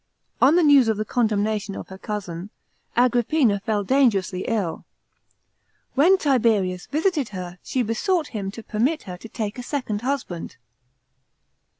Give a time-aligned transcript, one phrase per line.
[0.41, 2.49] On the news of the condemnation of her cousin,
[2.97, 4.83] Agrippina fell dangerously ill.
[5.93, 10.57] When Tiberius visited her, she besought him to permit her to take a second husband.